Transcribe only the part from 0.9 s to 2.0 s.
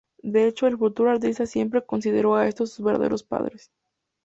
artista siempre